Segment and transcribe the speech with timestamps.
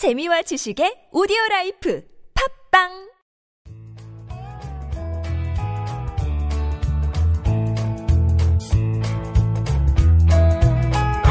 [0.00, 2.02] 재미와 지식의 오디오 라이프
[2.70, 2.88] 팟빵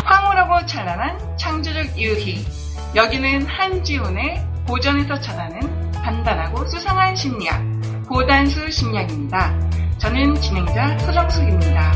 [0.05, 2.45] 황홀하고 찬란한 창조적 유희.
[2.93, 7.59] 여기는 한지훈의 고전에서 전하는 단단하고 수상한 심리학,
[8.07, 9.51] 고단수 심리학입니다.
[9.97, 11.91] 저는 진행자 서정숙입니다.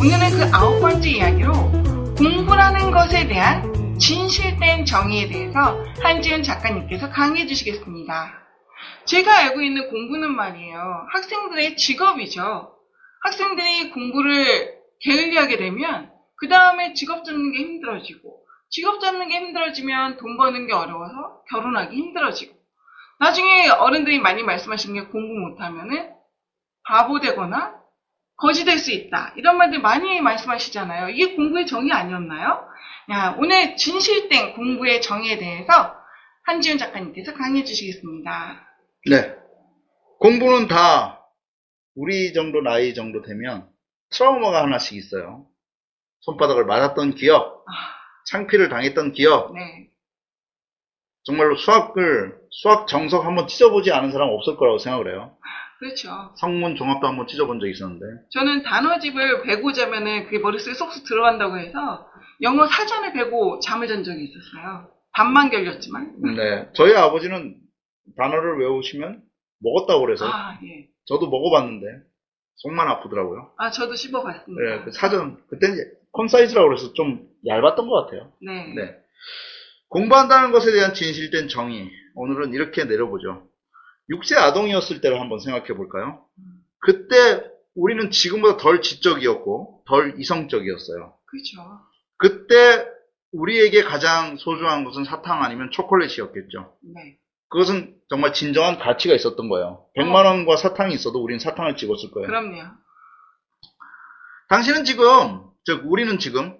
[0.00, 1.52] 오늘은 그 아홉 번째 이야기로
[2.16, 8.32] 공부라는 것에 대한 진실된 정의에 대해서 한지훈 작가님께서 강의해 주시겠습니다.
[9.06, 11.06] 제가 알고 있는 공부는 말이에요.
[11.12, 12.76] 학생들의 직업이죠.
[13.24, 20.36] 학생들이 공부를 게을리하게 되면 그 다음에 직업 잡는 게 힘들어지고 직업 잡는 게 힘들어지면 돈
[20.36, 22.54] 버는 게 어려워서 결혼하기 힘들어지고
[23.18, 26.12] 나중에 어른들이 많이 말씀하시는 게 공부 못하면은
[26.86, 27.74] 바보 되거나
[28.38, 31.10] 거지 될 수 있다 이런 말들 많이 말씀하시잖아요.
[31.10, 32.66] 이게 공부의 정의 아니었나요?
[33.10, 35.94] 야, 오늘 진실된 공부의 정의에 대해서
[36.44, 38.66] 한지훈 작가님께서 강의해 주시겠습니다.
[39.10, 39.34] 네.
[40.20, 41.26] 공부는 다
[41.94, 43.68] 우리 정도 나이 정도 되면
[44.10, 45.46] 트라우마가 하나씩 있어요.
[46.20, 47.64] 손바닥을 맞았던 기억,
[48.26, 49.88] 창피를 당했던 기억, 네,
[51.24, 55.36] 정말로 수학을, 수학 정석 한번 찢어보지 않은 사람 없을 거라고 생각을 해요.
[55.78, 56.34] 그렇죠.
[56.36, 58.04] 성문 종합도 한번 찢어본 적이 있었는데.
[58.30, 62.06] 저는 단어집을 베고 자면은 그게 머릿속에 쏙쏙 들어간다고 해서
[62.42, 64.90] 영어 사전을 베고 잠을 잔 적이 있었어요.
[65.12, 66.14] 밤만 결렸지만.
[66.36, 66.68] 네.
[66.74, 67.56] 저희 아버지는
[68.16, 69.22] 단어를 외우시면
[69.60, 70.88] 먹었다고 그래서 아, 예.
[71.06, 71.86] 저도 먹어봤는데
[72.56, 73.52] 속만 아프더라고요.
[73.56, 74.76] 아, 저도 씹어봤습니다.
[74.76, 78.32] 네, 그 사전, 그때는 이제 콘사이즈라고 그래서 좀 얇았던 것 같아요.
[78.40, 78.72] 네.
[78.74, 78.96] 네.
[79.88, 81.90] 공부한다는 것에 대한 진실된 정의.
[82.14, 83.47] 오늘은 이렇게 내려보죠.
[84.10, 86.24] 6세 아동이었을 때를 한번 생각해 볼까요?
[86.80, 87.42] 그때
[87.74, 91.14] 우리는 지금보다 덜 지적이었고 덜 이성적이었어요.
[91.26, 91.80] 그렇죠.
[92.16, 92.86] 그때
[93.32, 96.76] 우리에게 가장 소중한 것은 사탕 아니면 초콜릿이었겠죠.
[96.94, 97.18] 네.
[97.50, 99.86] 그것은 정말 진정한 가치가 있었던 거예요.
[99.96, 102.26] 100만 원과 사탕이 있어도 우리는 사탕을 찍었을 거예요.
[102.26, 102.62] 그럼요.
[104.48, 106.58] 당신은 지금, 즉 우리는 지금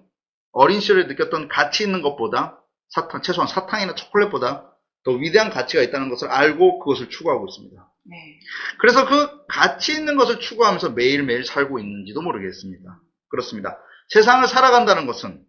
[0.51, 2.59] 어린 시절에 느꼈던 가치 있는 것보다
[2.89, 4.68] 사탕, 최소한 사탕이나 초콜릿보다
[5.03, 7.93] 더 위대한 가치가 있다는 것을 알고 그것을 추구하고 있습니다.
[8.03, 8.39] 네.
[8.79, 13.01] 그래서 그 가치 있는 것을 추구하면서 매일매일 살고 있는지도 모르겠습니다.
[13.29, 13.79] 그렇습니다.
[14.09, 15.43] 세상을 살아간다는 것은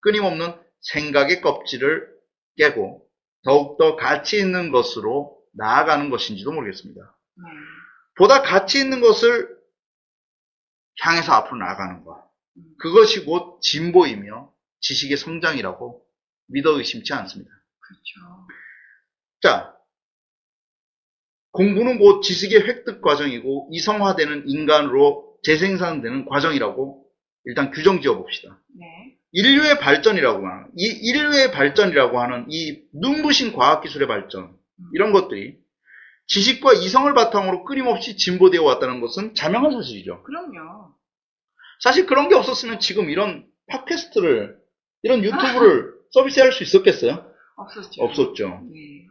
[0.00, 2.08] 끊임없는 생각의 껍질을
[2.56, 3.06] 깨고
[3.44, 7.00] 더욱더 가치 있는 것으로 나아가는 것인지도 모르겠습니다.
[7.00, 7.50] 네.
[8.16, 9.56] 보다 가치 있는 것을
[11.00, 12.26] 향해서 앞으로 나아가는 것.
[12.78, 14.50] 그것이 곧 진보이며
[14.80, 16.02] 지식의 성장이라고
[16.48, 17.50] 믿어 의심치 않습니다.
[17.80, 18.46] 그렇죠.
[19.46, 19.76] 자,
[21.52, 27.04] 공부는 곧 지식의 획득 과정이고 이성화되는 인간으로 재생산되는 과정이라고
[27.44, 28.60] 일단 규정 지어 봅시다.
[28.76, 29.14] 네.
[29.30, 34.52] 인류의 발전이라고 하는, 이 인류의 발전이라고 하는 이 눈부신 과학기술의 발전,
[34.94, 35.56] 이런 것들이
[36.26, 40.24] 지식과 이성을 바탕으로 끊임없이 진보되어 왔다는 것은 자명한 사실이죠.
[40.24, 40.92] 그럼요.
[41.80, 44.58] 사실 그런 게 없었으면 지금 이런 팟캐스트를,
[45.04, 47.30] 이런 유튜브를 서비스할 수 있었겠어요?
[47.56, 48.02] 없었죠.
[48.02, 48.48] 없었죠.
[48.72, 49.06] 네.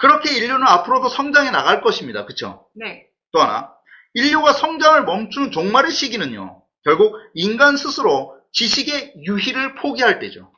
[0.00, 2.24] 그렇게 인류는 앞으로도 성장해 나갈 것입니다.
[2.24, 2.66] 그쵸?
[2.74, 3.06] 네.
[3.32, 3.70] 또 하나,
[4.14, 10.50] 인류가 성장을 멈추는 종말의 시기는요, 결국 인간 스스로 지식의 유희를 포기할 때죠.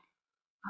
[0.63, 0.69] 아,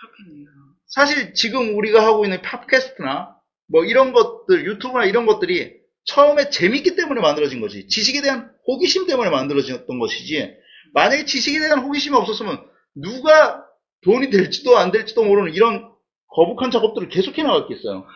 [0.00, 0.48] 그렇겠네요.
[0.86, 3.36] 사실 지금 우리가 하고 있는 팟캐스트나
[3.70, 5.76] 뭐 이런 것들, 유튜브나 이런 것들이
[6.06, 7.86] 처음에 재밌기 때문에 만들어진 거지.
[7.88, 10.56] 지식에 대한 호기심 때문에 만들어졌던 것이지.
[10.94, 13.62] 만약에 지식에 대한 호기심이 없었으면 누가
[14.02, 15.92] 돈이 될지도 안 될지도 모르는 이런
[16.28, 18.06] 거북한 작업들을 계속해 나갔겠어요.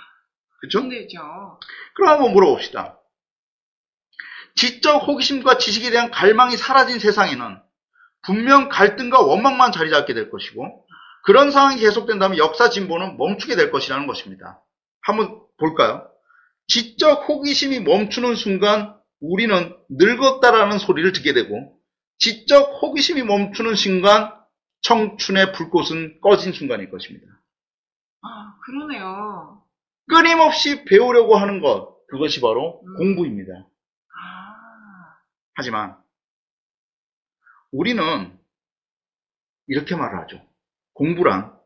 [0.60, 0.80] 그쵸?
[0.80, 1.58] 힘들죠.
[1.94, 2.98] 그럼 한번 물어봅시다.
[4.54, 7.58] 지적 호기심과 지식에 대한 갈망이 사라진 세상에는
[8.24, 10.86] 분명 갈등과 원망만 자리 잡게 될 것이고
[11.24, 14.62] 그런 상황이 계속된다면 역사 진보는 멈추게 될 것이라는 것입니다.
[15.00, 16.06] 한번 볼까요?
[16.68, 21.76] 지적 호기심이 멈추는 순간 우리는 늙었다라는 소리를 듣게 되고
[22.18, 24.32] 지적 호기심이 멈추는 순간
[24.82, 27.26] 청춘의 불꽃은 꺼진 순간일 것입니다.
[28.22, 29.62] 아, 그러네요.
[30.08, 32.96] 끊임없이 배우려고 하는 것, 그것이 바로 음.
[32.96, 33.52] 공부입니다.
[33.52, 35.16] 아,
[35.54, 35.96] 하지만
[37.72, 38.38] 우리는
[39.66, 40.40] 이렇게 말을 하죠.
[40.94, 41.56] 공부란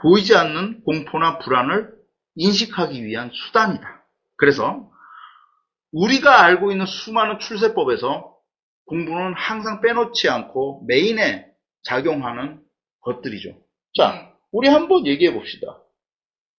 [0.00, 1.94] 보이지 않는 공포나 불안을
[2.34, 4.04] 인식하기 위한 수단이다.
[4.36, 4.90] 그래서
[5.92, 8.36] 우리가 알고 있는 수많은 출세법에서
[8.86, 11.46] 공부는 항상 빼놓지 않고 메인에
[11.84, 12.60] 작용하는
[13.00, 13.50] 것들이죠.
[13.96, 14.31] 자, 네.
[14.52, 15.78] 우리 한번 얘기해 봅시다.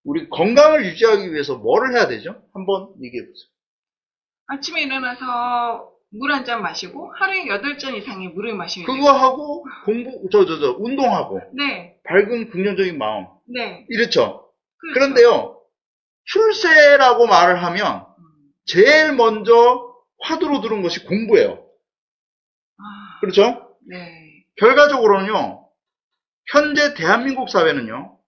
[0.04, 2.42] 우리 건강을 유지하기 위해서 뭐를 해야 되죠?
[2.54, 3.48] 한번 얘기해 보세요.
[4.48, 8.95] 아침에 일어나서 물 한 잔 마시고 하루에 8잔 이상의 물을 마시면 돼요.
[8.95, 11.98] 그거 하고 공부 저저 저 운동하고 네.
[12.04, 13.25] 밝은 긍정적인 마음.
[13.48, 13.86] 네.
[13.90, 14.51] 이렇죠.
[14.78, 14.94] 그렇죠.
[14.94, 15.62] 그런데요,
[16.25, 18.24] 출세라고 말을 하면 음.
[18.66, 21.66] 제일 먼저 화두로 들은 것이 공부예요.
[22.78, 23.75] 아, 그렇죠?
[23.90, 24.44] 네.
[24.57, 25.62] 결과적으로는요,
[26.48, 28.19] 현재 대한민국 사회는요,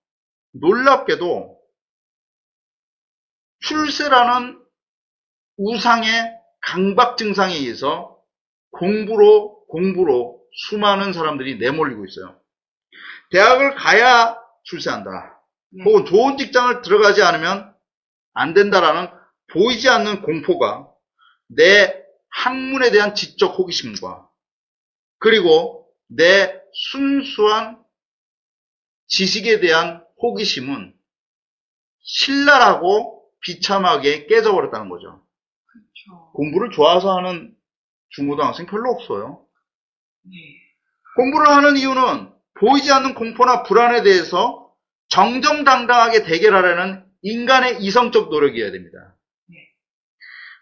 [0.54, 1.60] 놀랍게도
[3.62, 4.62] 출세라는
[5.58, 8.20] 우상의 강박 증상에 의해서
[8.72, 12.40] 공부로, 공부로 수많은 사람들이 내몰리고 있어요.
[13.32, 15.42] 대학을 가야 출세한다.
[15.72, 15.84] 네.
[15.84, 17.74] 혹은 좋은 직장을 들어가지 않으면
[18.34, 19.10] 안 된다라는
[19.52, 20.90] 보이지 않는 공포가
[21.48, 24.28] 내 학문에 대한 지적 호기심과
[25.20, 27.85] 그리고 내 순수한
[29.08, 30.94] 지식에 대한 호기심은
[32.02, 35.24] 신랄하고 비참하게 깨져버렸다는 거죠.
[35.66, 36.32] 그렇죠.
[36.34, 37.54] 공부를 좋아서 하는
[38.10, 39.46] 중고등학생 별로 없어요.
[40.24, 40.32] 네.
[41.18, 44.72] 공부를 하는 이유는 보이지 않는 공포나 불안에 대해서
[45.10, 49.16] 정정당당하게 대결하려는 인간의 이성적 노력이어야 됩니다.
[49.48, 49.56] 네.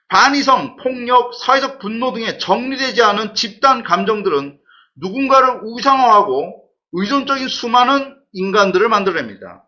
[0.10, 4.60] 반이성, 폭력, 사회적 분노 등의 정리되지 않은 집단 감정들은
[4.96, 9.68] 누군가를 우상화하고 의존적인 수많은 인간들을 만들어냅니다.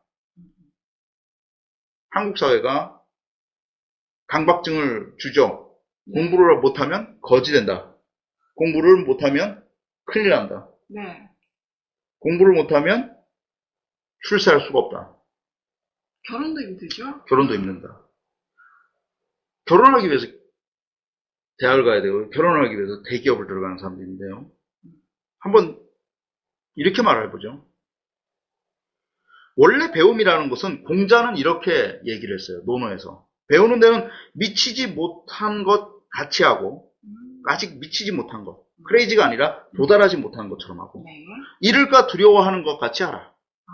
[2.09, 3.01] 한국 사회가
[4.27, 5.77] 강박증을 주죠.
[6.13, 7.95] 공부를 못하면 거지 된다.
[8.55, 9.63] 공부를 못하면
[10.05, 10.69] 큰일 난다.
[10.89, 11.29] 네.
[12.19, 13.15] 공부를 못하면
[14.27, 15.15] 출세할 수가 없다.
[16.27, 17.25] 결혼도 힘들죠?
[17.25, 18.01] 결혼도 힘든다.
[19.65, 20.27] 결혼하기 위해서
[21.59, 24.51] 대학을 가야 되고 결혼하기 위해서 대기업을 들어가는 사람들인데요.
[25.39, 25.79] 한번
[26.75, 27.65] 이렇게 말해보죠.
[29.55, 32.61] 원래 배움이라는 것은 공자는 이렇게 얘기를 했어요.
[32.65, 33.25] 논어에서.
[33.47, 38.65] 배우는 데는 미치지 못한 것 같이 하고 음, 아직 미치지 못한 것.
[38.87, 41.23] 크레이지가 아니라 도달하지 못한 것처럼 하고 네.
[41.61, 43.17] 잃을까 두려워하는 것 같이 하라.
[43.17, 43.71] 아,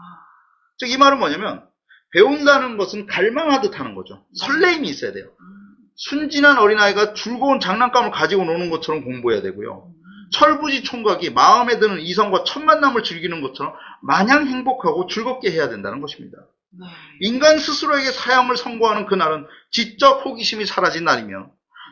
[0.77, 1.65] 즉이 말은 뭐냐면
[2.13, 4.25] 배운다는 것은 갈망하듯 하는 거죠.
[4.35, 5.25] 설레임이 있어야 돼요.
[5.25, 9.91] 음, 순진한 어린아이가 즐거운 장난감을 가지고 노는 것처럼 공부해야 되고요.
[10.31, 16.01] 음, 철부지 총각이 마음에 드는 이성과 첫 만남을 즐기는 것처럼 마냥 행복하고 즐겁게 해야 된다는
[16.01, 16.37] 것입니다.
[16.71, 16.85] 네.
[17.19, 21.49] 인간 스스로에게 사형을 선고하는 그날은 지적 호기심이 사라진 날이며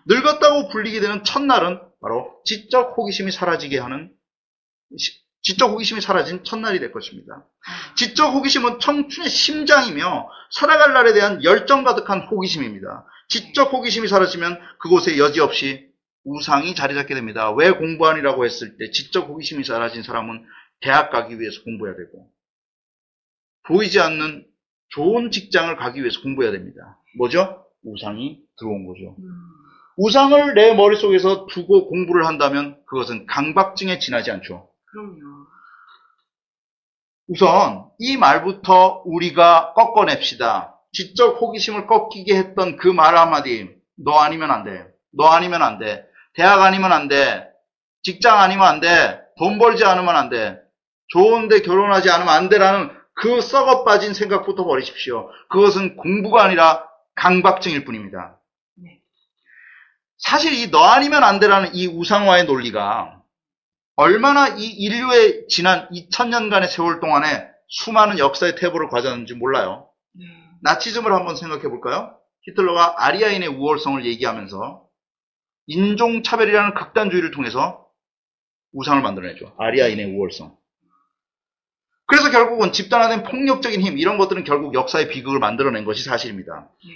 [0.08, 4.12] 늙었다고 불리게 되는 첫날은 바로 지적 호기심이 사라지게 하는
[4.98, 7.34] 시- 지적 호기심이 사라진 첫날이 될 것입니다.
[7.36, 13.06] 아, 지적 호기심은 청춘의 심장이며 살아갈 날에 대한 열정 가득한 호기심입니다.
[13.28, 15.89] 지적 호기심이 사라지면 그곳에 여지없이
[16.30, 17.52] 우상이 자리 잡게 됩니다.
[17.52, 20.46] 왜 공부하니라고 했을 때 지적 호기심이 사라진 사람은
[20.82, 22.30] 대학 가기 위해서 공부해야 되고
[23.68, 24.46] 보이지 않는
[24.90, 27.00] 좋은 직장을 가기 위해서 공부해야 됩니다.
[27.18, 27.66] 뭐죠?
[27.84, 29.16] 우상이 들어온 거죠.
[29.18, 29.32] 음,
[29.98, 34.70] 우상을 내 머릿속에서 두고 공부를 한다면 그것은 강박증에 지나지 않죠.
[34.86, 35.48] 그럼요.
[37.28, 40.76] 우선 이 말부터 우리가 꺾어냅시다.
[40.92, 43.70] 지적 호기심을 꺾이게 했던 그 말 한마디.
[44.04, 44.88] 너 아니면 안 돼.
[45.12, 46.06] 너 아니면 안 돼.
[46.40, 47.46] 대학 아니면 안 돼.
[48.02, 49.20] 직장 아니면 안 돼.
[49.38, 50.58] 돈 벌지 않으면 안 돼.
[51.10, 55.30] 좋은데 결혼하지 않으면 안 돼라는 그 썩어 빠진 생각부터 버리십시오.
[55.50, 58.40] 그것은 공부가 아니라 강박증일 뿐입니다.
[58.76, 59.00] 네.
[60.18, 63.22] 사실 이 너 아니면 안 돼라는 이 우상화의 논리가
[63.98, 69.90] 얼마나 이 인류의 지난 2000년간의 세월 동안에 수많은 역사의 태보를 가졌는지 몰라요.
[70.14, 70.24] 네.
[70.62, 72.16] 나치즘을 한번 생각해 볼까요?
[72.44, 74.89] 히틀러가 아리아인의 우월성을 얘기하면서
[75.70, 77.86] 인종차별이라는 극단주의를 통해서
[78.74, 79.56] 우상을 만들어내죠.
[79.58, 80.58] 아리아인의 우월성.
[82.08, 86.68] 그래서 결국은 집단화된 폭력적인 힘, 이런 것들은 결국 역사의 비극을 만들어낸 것이 사실입니다.
[86.84, 86.92] 네.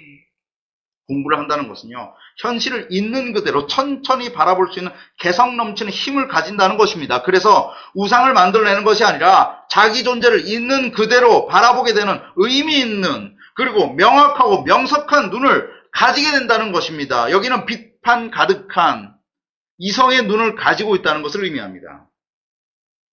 [1.08, 7.22] 공부를 한다는 것은요, 현실을 있는 그대로 천천히 바라볼 수 있는 개성 넘치는 힘을 가진다는 것입니다.
[7.22, 14.64] 그래서 우상을 만들어내는 것이 아니라 자기 존재를 있는 그대로 바라보게 되는 의미 있는 그리고 명확하고
[14.64, 17.30] 명석한 눈을 가지게 된다는 것입니다.
[17.30, 17.66] 여기는
[18.04, 19.16] 비판 가득한
[19.80, 22.08] 이성의 눈을 가지고 있다는 것을 의미합니다.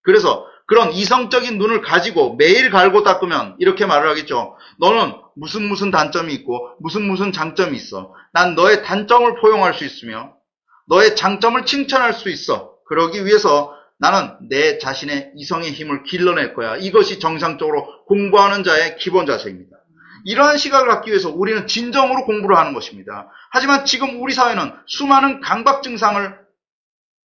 [0.03, 4.55] 그래서 그런 이성적인 눈을 가지고 매일 갈고 닦으면 이렇게 말을 하겠죠.
[4.79, 8.13] 너는 무슨 무슨 단점이 있고 무슨 무슨 장점이 있어.
[8.33, 10.33] 난 너의 단점을 포용할 수 있으며
[10.87, 12.75] 너의 장점을 칭찬할 수 있어.
[12.87, 16.75] 그러기 위해서 나는 내 자신의 이성의 힘을 길러낼 거야.
[16.75, 19.77] 이것이 정상적으로 공부하는 자의 기본 자세입니다.
[20.25, 23.29] 이러한 시각을 갖기 위해서 우리는 진정으로 공부를 하는 것입니다.
[23.51, 26.39] 하지만 지금 우리 사회는 수많은 강박 증상을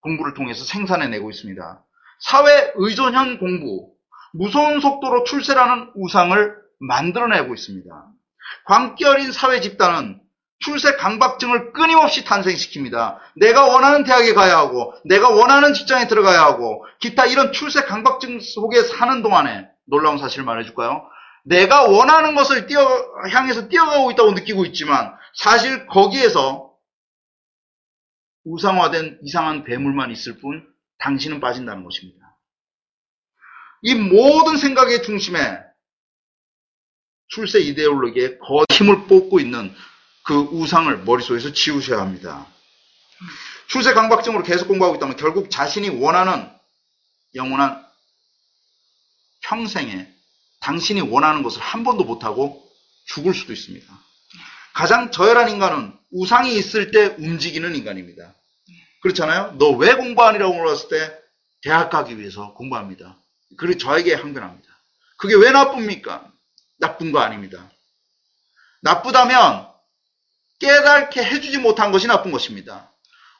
[0.01, 1.83] 공부를 통해서 생산해내고 있습니다.
[2.21, 3.91] 사회 의존형 공부,
[4.33, 7.91] 무서운 속도로 출세라는 우상을 만들어내고 있습니다.
[8.67, 10.21] 광기 어린 사회 집단은
[10.59, 13.19] 출세 강박증을 끊임없이 탄생시킵니다.
[13.37, 18.83] 내가 원하는 대학에 가야 하고, 내가 원하는 직장에 들어가야 하고, 기타 이런 출세 강박증 속에
[18.83, 21.03] 사는 동안에 놀라운 사실을 말해줄까요?
[21.47, 22.83] 내가 원하는 것을 뛰어,
[23.31, 26.75] 향해서 뛰어가고 있다고 느끼고 있지만 사실 거기에서
[28.45, 30.67] 우상화된 이상한 괴물만 있을 뿐
[30.99, 32.37] 당신은 빠진다는 것입니다.
[33.83, 35.59] 이 모든 생각의 중심에
[37.29, 39.73] 출세 이데올로기에 거 힘을 뽑고 있는
[40.25, 42.47] 그 우상을 머릿속에서 지우셔야 합니다.
[43.69, 46.51] 출세 강박증으로 계속 공부하고 있다면 결국 자신이 원하는
[47.37, 47.85] 영원한
[49.43, 50.16] 평생에
[50.67, 52.69] 당신이 원하는 것을 한 번도 못하고
[53.05, 53.87] 죽을 수도 있습니다.
[54.75, 58.35] 가장 저열한 인간은 우상이 있을 때 움직이는 인간입니다.
[59.01, 59.55] 그렇잖아요?
[59.59, 61.19] 너 왜 공부하니라고 물었을 때
[61.63, 63.17] 대학 가기 위해서 공부합니다.
[63.57, 64.69] 그리고 저에게 항변합니다.
[65.19, 66.33] 그게 왜 나쁩니까?
[66.81, 67.71] 나쁜 거 아닙니다.
[68.83, 69.69] 나쁘다면
[70.59, 72.93] 깨닫게 해주지 못한 것이 나쁜 것입니다.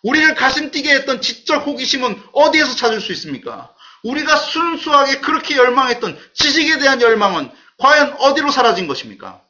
[0.05, 3.75] 우리를 가슴 뛰게 했던 지적 호기심은 어디에서 찾을 수 있습니까?
[4.03, 9.43] 우리가 순수하게 그렇게 열망했던 지식에 대한 열망은 과연 어디로 사라진 것입니까?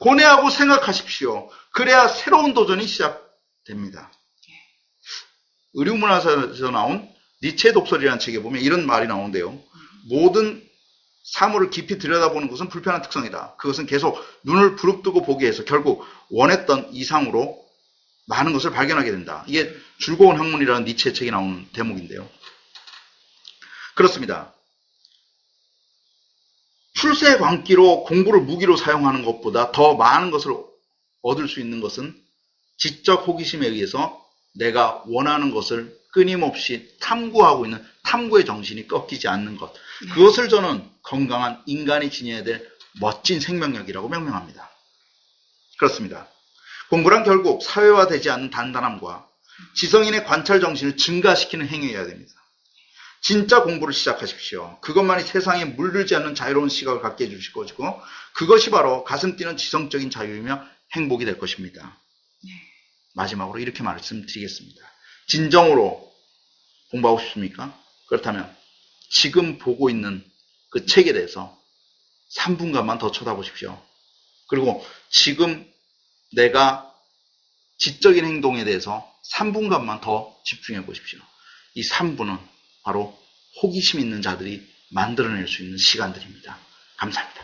[0.00, 1.50] 고뇌하고 생각하십시오.
[1.72, 4.10] 그래야 새로운 도전이 시작됩니다.
[5.74, 7.08] 의류문화사에서 나온
[7.42, 9.58] 니체 독설이라는 책에 보면 이런 말이 나오는데요.
[10.08, 10.66] 모든
[11.22, 13.54] 사물을 깊이 들여다보는 것은 불편한 특성이다.
[13.56, 17.58] 그것은 계속 눈을 부릅뜨고 보기 위해서 결국 원했던 이상으로
[18.26, 19.44] 많은 것을 발견하게 된다.
[19.46, 22.28] 이게 즐거운 학문이라는 니체 책에 나오는 대목인데요.
[24.00, 24.54] 그렇습니다.
[26.94, 30.54] 출세 광기로 공부를 무기로 사용하는 것보다 더 많은 것을
[31.20, 32.18] 얻을 수 있는 것은
[32.78, 39.74] 지적 호기심에 의해서 내가 원하는 것을 끊임없이 탐구하고 있는 탐구의 정신이 꺾이지 않는 것.
[40.14, 42.66] 그것을 저는 건강한 인간이 지녀야 될
[43.00, 44.70] 멋진 생명력이라고 명명합니다.
[45.78, 46.26] 그렇습니다.
[46.88, 49.28] 공부란 결국 사회화되지 않는 단단함과
[49.76, 52.39] 지성인의 관찰 정신을 증가시키는 행위여야 됩니다.
[53.20, 54.80] 진짜 공부를 시작하십시오.
[54.80, 58.00] 그것만이 세상에 물들지 않는 자유로운 시각을 갖게 해주실 것이고
[58.34, 61.98] 그것이 바로 가슴 뛰는 지성적인 자유이며 행복이 될 것입니다.
[63.14, 64.80] 마지막으로 이렇게 말씀드리겠습니다.
[65.28, 66.10] 진정으로
[66.90, 67.78] 공부하고 싶습니까?
[68.08, 68.54] 그렇다면
[69.10, 70.24] 지금 보고 있는
[70.70, 71.58] 그 책에 대해서
[72.36, 73.80] 3분간만 더 쳐다보십시오.
[74.48, 75.70] 그리고 지금
[76.32, 76.92] 내가
[77.78, 81.20] 지적인 행동에 대해서 3분간만 더 집중해 보십시오.
[81.74, 82.38] 이 3분은
[82.82, 83.16] 바로
[83.62, 86.56] 호기심 있는 자들이 만들어낼 수 있는 시간들입니다.
[86.96, 87.40] 감사합니다.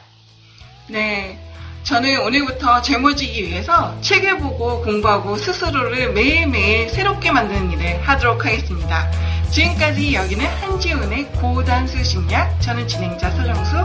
[0.89, 1.39] 네.
[1.85, 9.09] 저는 오늘부터 재무지기 위해서 책을 보고 공부하고 스스로를 매일매일 새롭게 만드는 일을 하도록 하겠습니다.
[9.51, 12.61] 지금까지 여기는 한지훈의 고단수 심리학.
[12.61, 13.77] 저는 진행자 서정수.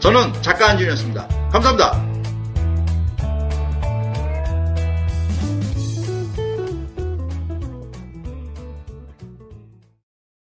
[0.00, 1.28] 저는 작가 한준이었습니다.
[1.50, 2.09] 감사합니다.